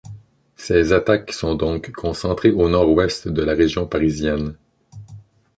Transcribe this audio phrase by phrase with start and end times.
[0.55, 4.57] Ces attaques sont donc concentrées au nord-ouest de la région parisienne.